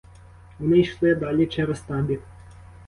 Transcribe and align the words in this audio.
Вони 0.59 0.79
йшли 0.79 1.15
далі 1.15 1.45
через 1.47 1.79
табір. 1.79 2.19